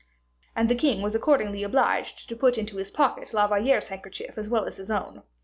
And 0.55 0.67
the 0.67 0.73
king 0.73 1.03
was 1.03 1.13
accordingly 1.13 1.61
obliged 1.61 2.27
to 2.27 2.35
put 2.35 2.57
into 2.57 2.77
his 2.77 2.89
pocket 2.89 3.35
La 3.35 3.45
Valliere's 3.45 3.89
handkerchief 3.89 4.35
as 4.35 4.49
well 4.49 4.65
as 4.65 4.77
his 4.77 4.89
own. 4.89 5.21